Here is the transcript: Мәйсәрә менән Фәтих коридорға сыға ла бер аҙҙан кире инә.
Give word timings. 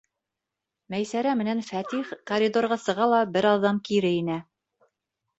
Мәйсәрә 0.93 1.33
менән 1.41 1.59
Фәтих 1.67 2.13
коридорға 2.31 2.77
сыға 2.85 3.07
ла 3.11 3.19
бер 3.35 3.47
аҙҙан 3.51 3.83
кире 3.91 4.11
инә. 4.23 4.39